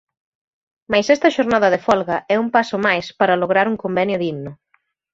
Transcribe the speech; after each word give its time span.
Mais 0.91 1.07
esta 1.15 1.33
xornada 1.35 1.71
de 1.73 1.83
folga 1.87 2.17
é 2.33 2.35
un 2.43 2.47
paso 2.55 2.75
máis 2.87 3.05
para 3.19 3.39
lograr 3.41 3.65
un 3.71 3.77
convenio 3.83 4.17
digno. 4.25 4.51